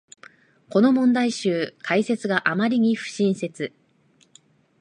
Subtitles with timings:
[0.71, 3.71] この問題集、解説があまりに不親切